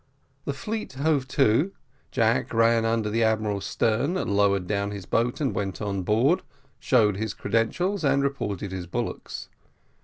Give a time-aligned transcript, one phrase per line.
[0.45, 1.73] The fleet hove to,
[2.09, 6.41] Jack ran under the admiral's stern, lowered down his boat, and went on board,
[6.79, 9.47] showed his credentials, and reported his bullocks.